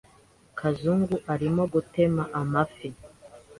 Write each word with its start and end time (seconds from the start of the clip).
Kazungu 0.59 1.15
arimo 1.33 1.63
gutema 1.73 2.23
amafi. 2.41 2.87